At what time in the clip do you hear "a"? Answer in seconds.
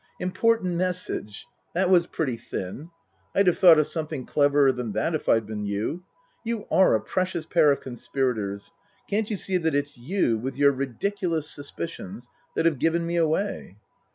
6.95-6.99